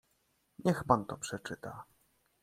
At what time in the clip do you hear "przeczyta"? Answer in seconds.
1.17-1.83